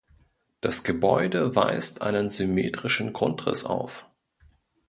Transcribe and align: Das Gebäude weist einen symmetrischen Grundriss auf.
Das 0.61 0.83
Gebäude 0.83 1.55
weist 1.55 2.01
einen 2.01 2.27
symmetrischen 2.27 3.13
Grundriss 3.13 3.63
auf. 3.65 4.07